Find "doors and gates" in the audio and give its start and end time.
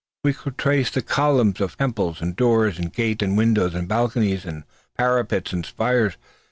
2.35-3.21